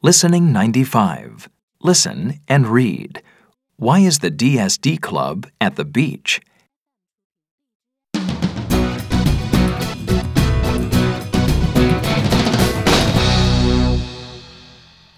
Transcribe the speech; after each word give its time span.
Listening 0.00 0.52
95. 0.52 1.48
Listen 1.82 2.38
and 2.46 2.68
read. 2.68 3.20
Why 3.78 3.98
is 3.98 4.20
the 4.20 4.30
DSD 4.30 5.00
Club 5.00 5.48
at 5.60 5.74
the 5.74 5.84
beach? 5.84 6.40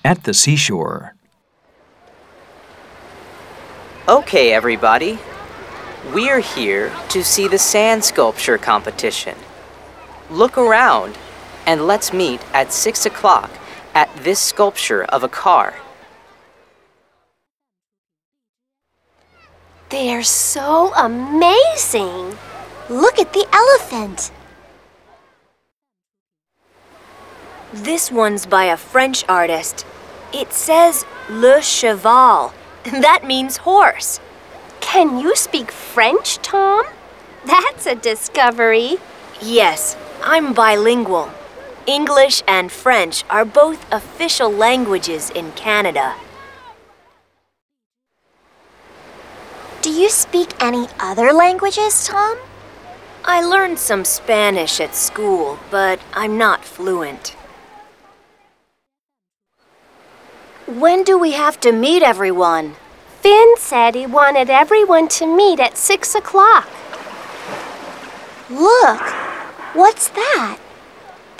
At 0.02 0.24
the 0.24 0.32
seashore. 0.32 1.14
Okay, 4.08 4.54
everybody. 4.54 5.18
We're 6.14 6.40
here 6.40 6.90
to 7.10 7.22
see 7.22 7.48
the 7.48 7.58
sand 7.58 8.02
sculpture 8.02 8.56
competition. 8.56 9.36
Look 10.30 10.56
around 10.56 11.18
and 11.66 11.86
let's 11.86 12.14
meet 12.14 12.40
at 12.54 12.72
6 12.72 13.04
o'clock 13.04 13.50
at 13.94 14.08
this 14.24 14.40
sculpture 14.40 15.04
of 15.04 15.22
a 15.22 15.28
car. 15.28 15.74
They 19.90 20.14
are 20.14 20.22
so 20.22 20.94
amazing. 20.94 22.36
Look 22.88 23.18
at 23.18 23.32
the 23.32 23.46
elephant. 23.52 24.30
This 27.72 28.10
one's 28.10 28.46
by 28.46 28.64
a 28.64 28.76
French 28.76 29.24
artist. 29.28 29.86
It 30.32 30.52
says 30.52 31.04
Le 31.28 31.60
Cheval. 31.62 32.52
That 32.84 33.24
means 33.26 33.58
horse. 33.58 34.20
Can 34.80 35.18
you 35.18 35.36
speak 35.36 35.70
French, 35.70 36.38
Tom? 36.38 36.86
That's 37.44 37.86
a 37.86 37.94
discovery. 37.94 38.96
Yes, 39.42 39.96
I'm 40.22 40.52
bilingual. 40.54 41.30
English 41.86 42.42
and 42.46 42.70
French 42.70 43.24
are 43.30 43.44
both 43.44 43.90
official 43.92 44.50
languages 44.50 45.30
in 45.30 45.52
Canada. 45.52 46.14
Do 49.82 49.90
you 49.90 50.10
speak 50.10 50.62
any 50.62 50.88
other 50.98 51.32
languages, 51.32 52.06
Tom? 52.06 52.36
I 53.24 53.42
learned 53.42 53.78
some 53.78 54.04
Spanish 54.04 54.80
at 54.80 54.94
school, 54.94 55.58
but 55.70 56.00
I'm 56.12 56.36
not 56.36 56.64
fluent. 56.64 57.36
When 60.66 61.02
do 61.02 61.18
we 61.18 61.32
have 61.32 61.58
to 61.60 61.72
meet 61.72 62.02
everyone? 62.02 62.76
Finn 63.20 63.54
said 63.58 63.94
he 63.94 64.06
wanted 64.06 64.48
everyone 64.50 65.08
to 65.08 65.26
meet 65.26 65.60
at 65.60 65.76
six 65.76 66.14
o'clock. 66.14 66.68
Look, 68.48 69.00
what's 69.74 70.08
that? 70.10 70.58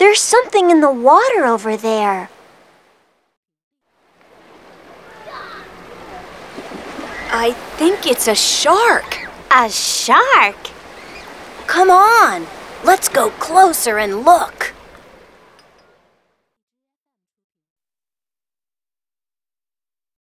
There's 0.01 0.19
something 0.19 0.71
in 0.71 0.81
the 0.81 0.91
water 0.91 1.45
over 1.45 1.77
there. 1.77 2.31
I 7.31 7.53
think 7.77 8.07
it's 8.07 8.27
a 8.27 8.35
shark. 8.35 9.29
A 9.55 9.69
shark? 9.69 10.57
Come 11.67 11.91
on, 11.91 12.47
let's 12.83 13.11
go 13.11 13.29
closer 13.33 13.99
and 13.99 14.25
look. 14.25 14.60